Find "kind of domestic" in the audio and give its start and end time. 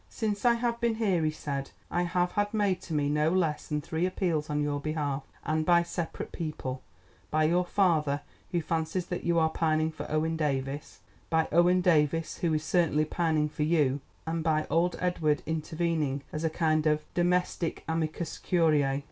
16.49-17.83